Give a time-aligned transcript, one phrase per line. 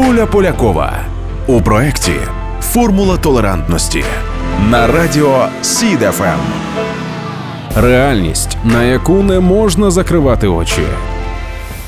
[0.00, 1.04] Оля Полякова
[1.46, 2.12] у проєкті
[2.60, 4.04] Формула толерантності
[4.70, 6.38] на радіо СІДФМ.
[7.76, 10.82] Реальність, на яку не можна закривати очі.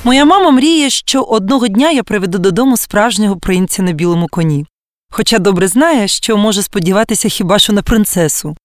[0.04, 4.66] Моя мама мріє, що одного дня я приведу додому справжнього принця на білому коні.
[5.10, 8.56] Хоча добре знає, що може сподіватися хіба що на принцесу.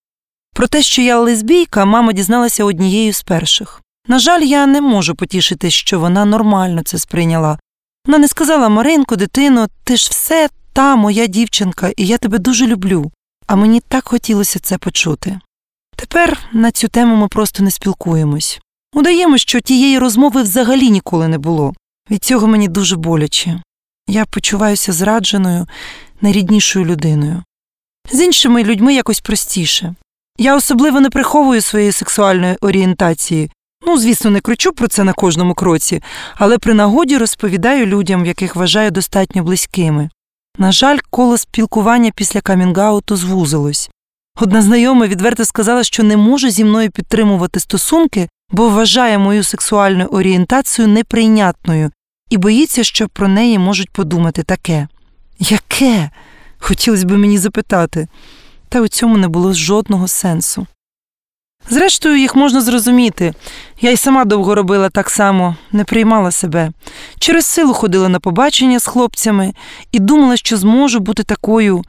[0.53, 3.81] Про те, що я лесбійка, мама дізналася однією з перших.
[4.07, 7.57] На жаль, я не можу потішити, що вона нормально це сприйняла.
[8.05, 12.67] Вона не сказала Маринко, дитино, ти ж все та моя дівчинка, і я тебе дуже
[12.67, 13.11] люблю.
[13.47, 15.39] А мені так хотілося це почути.
[15.95, 18.59] Тепер на цю тему ми просто не спілкуємось.
[18.93, 21.73] Удаємо, що тієї розмови взагалі ніколи не було.
[22.11, 23.61] Від цього мені дуже боляче.
[24.07, 25.67] Я почуваюся зрадженою,
[26.21, 27.43] найріднішою людиною.
[28.11, 29.95] З іншими людьми якось простіше.
[30.37, 33.51] Я особливо не приховую своєї сексуальної орієнтації.
[33.85, 36.03] Ну, звісно, не кричу про це на кожному кроці,
[36.35, 40.09] але при нагоді розповідаю людям, яких вважаю достатньо близькими.
[40.57, 43.89] На жаль, коло спілкування після камінгауту звузилось.
[44.41, 50.05] Одна знайома відверто сказала, що не може зі мною підтримувати стосунки, бо вважає мою сексуальну
[50.05, 51.91] орієнтацію неприйнятною
[52.29, 54.87] і боїться, що про неї можуть подумати таке.
[55.39, 56.09] Яке?
[56.57, 58.07] Хотілося б мені запитати,
[58.69, 60.67] та у цьому не було жодного сенсу.
[61.69, 63.33] Зрештою, їх можна зрозуміти.
[63.81, 66.71] Я й сама довго робила так само, не приймала себе.
[67.19, 69.53] Через силу ходила на побачення з хлопцями
[69.91, 71.83] і думала, що зможу бути такою,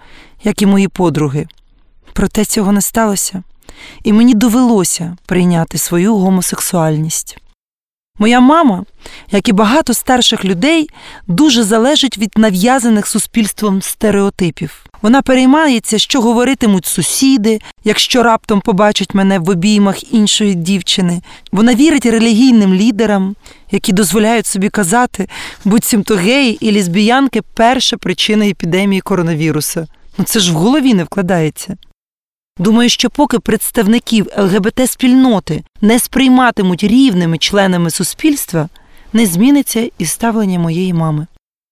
[0.45, 1.47] як і мої подруги.
[2.13, 3.43] Проте цього не сталося,
[4.05, 7.39] і мені довелося прийняти свою гомосексуальність.
[8.19, 8.85] Моя мама,
[9.31, 10.89] як і багато старших людей,
[11.27, 14.87] дуже залежить від нав'язаних суспільством стереотипів.
[15.03, 21.21] Вона переймається, що говоритимуть сусіди, якщо раптом побачать мене в обіймах іншої дівчини.
[21.53, 23.35] Вона вірить релігійним лідерам,
[23.71, 25.29] які дозволяють собі казати,
[25.65, 29.87] буцімто геї і лесбіянки перша причина епідемії коронавіруса.
[30.19, 31.77] Ну це ж в голові не вкладається.
[32.59, 38.69] Думаю, що поки представників ЛГБТ-спільноти не сприйматимуть рівними членами суспільства,
[39.13, 41.27] не зміниться і ставлення моєї мами.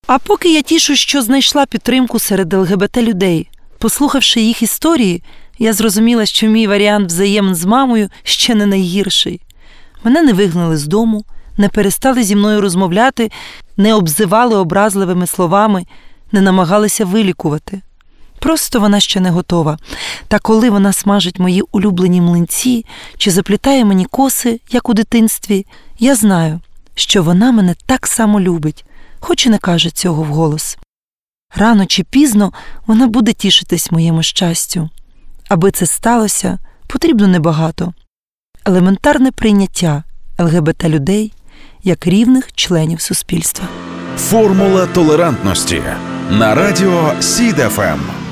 [0.07, 5.23] А поки я тішу, що знайшла підтримку серед ЛГБТ людей, послухавши їх історії,
[5.59, 9.41] я зрозуміла, що мій варіант взаємин з мамою ще не найгірший.
[10.05, 11.25] Мене не вигнали з дому,
[11.57, 13.31] не перестали зі мною розмовляти,
[13.77, 15.87] не обзивали образливими словами,
[16.33, 17.83] не намагалися вилікувати.
[18.45, 19.79] Просто вона ще не готова.
[20.29, 22.85] Та коли вона смажить мої улюблені млинці
[23.19, 25.67] чи заплітає мені коси, як у дитинстві,
[25.99, 26.61] я знаю,
[26.95, 28.85] що вона мене так само любить,
[29.21, 30.79] хоч і не каже цього вголос.
[31.57, 32.53] Рано чи пізно
[32.87, 34.91] вона буде тішитись моєму щастю.
[35.49, 37.93] Аби це сталося, потрібно небагато.
[38.65, 40.03] Елементарне прийняття
[40.39, 41.33] ЛГБТ людей
[41.83, 43.69] як рівних членів суспільства.
[44.19, 45.83] Формула толерантності
[46.31, 48.24] на радіо СІДФМ.